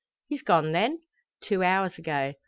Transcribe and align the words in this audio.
"He's 0.29 0.41
gone 0.41 0.71
then?" 0.71 1.03
"Two 1.43 1.61
hours 1.63 1.99
ago. 1.99 2.33